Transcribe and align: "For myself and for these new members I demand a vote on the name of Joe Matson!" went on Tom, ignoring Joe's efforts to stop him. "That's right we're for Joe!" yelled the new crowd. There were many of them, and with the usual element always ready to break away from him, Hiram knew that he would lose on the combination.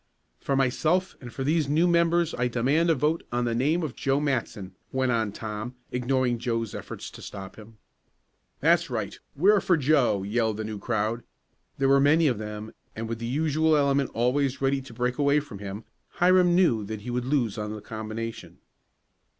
"For 0.39 0.55
myself 0.55 1.15
and 1.21 1.31
for 1.31 1.43
these 1.43 1.69
new 1.69 1.87
members 1.87 2.33
I 2.33 2.47
demand 2.47 2.89
a 2.89 2.95
vote 2.95 3.21
on 3.31 3.45
the 3.45 3.53
name 3.53 3.83
of 3.83 3.95
Joe 3.95 4.19
Matson!" 4.19 4.73
went 4.91 5.11
on 5.11 5.31
Tom, 5.31 5.75
ignoring 5.91 6.39
Joe's 6.39 6.73
efforts 6.73 7.11
to 7.11 7.21
stop 7.21 7.55
him. 7.55 7.77
"That's 8.61 8.89
right 8.89 9.19
we're 9.35 9.61
for 9.61 9.77
Joe!" 9.77 10.23
yelled 10.23 10.57
the 10.57 10.63
new 10.63 10.79
crowd. 10.79 11.21
There 11.77 11.87
were 11.87 11.99
many 12.01 12.25
of 12.25 12.39
them, 12.39 12.73
and 12.95 13.07
with 13.07 13.19
the 13.19 13.27
usual 13.27 13.77
element 13.77 14.09
always 14.15 14.59
ready 14.59 14.81
to 14.81 14.91
break 14.95 15.19
away 15.19 15.39
from 15.39 15.59
him, 15.59 15.83
Hiram 16.13 16.55
knew 16.55 16.83
that 16.85 17.01
he 17.01 17.11
would 17.11 17.25
lose 17.25 17.59
on 17.59 17.71
the 17.71 17.79
combination. 17.79 18.57